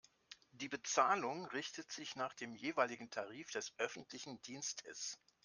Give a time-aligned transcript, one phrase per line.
[0.53, 5.19] Die Bezahlung richtet sich nach dem jeweiligen Tarif des öffentlichen Dienstes.